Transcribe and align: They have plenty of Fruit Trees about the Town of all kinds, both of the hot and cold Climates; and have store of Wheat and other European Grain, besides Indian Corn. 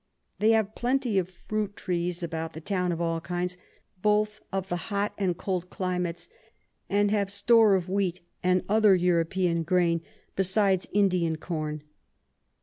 They 0.39 0.49
have 0.53 0.73
plenty 0.73 1.19
of 1.19 1.29
Fruit 1.29 1.75
Trees 1.75 2.23
about 2.23 2.53
the 2.53 2.59
Town 2.59 2.91
of 2.91 2.99
all 2.99 3.21
kinds, 3.21 3.55
both 4.01 4.41
of 4.51 4.67
the 4.67 4.75
hot 4.89 5.13
and 5.15 5.37
cold 5.37 5.69
Climates; 5.69 6.27
and 6.89 7.11
have 7.11 7.29
store 7.31 7.75
of 7.75 7.87
Wheat 7.87 8.19
and 8.41 8.63
other 8.67 8.95
European 8.95 9.61
Grain, 9.61 10.01
besides 10.35 10.87
Indian 10.91 11.35
Corn. 11.35 11.83